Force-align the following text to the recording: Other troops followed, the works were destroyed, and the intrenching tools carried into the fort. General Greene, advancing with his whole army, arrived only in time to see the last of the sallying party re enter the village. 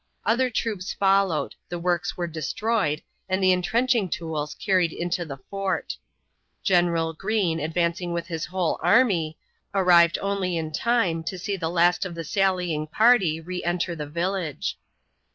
Other 0.25 0.49
troops 0.49 0.91
followed, 0.93 1.53
the 1.69 1.77
works 1.77 2.17
were 2.17 2.25
destroyed, 2.25 3.03
and 3.29 3.37
the 3.43 3.51
intrenching 3.51 4.09
tools 4.09 4.55
carried 4.55 4.91
into 4.91 5.25
the 5.25 5.37
fort. 5.51 5.95
General 6.63 7.13
Greene, 7.13 7.59
advancing 7.59 8.11
with 8.11 8.25
his 8.25 8.45
whole 8.45 8.79
army, 8.81 9.37
arrived 9.75 10.17
only 10.19 10.57
in 10.57 10.71
time 10.71 11.23
to 11.25 11.37
see 11.37 11.55
the 11.55 11.69
last 11.69 12.03
of 12.03 12.15
the 12.15 12.23
sallying 12.23 12.87
party 12.87 13.39
re 13.39 13.63
enter 13.63 13.95
the 13.95 14.07
village. 14.07 14.79